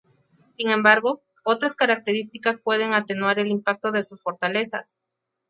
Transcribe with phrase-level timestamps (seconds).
[0.57, 4.95] Sin embargo, otras características pueden atenuar el impacto de sus fortalezas.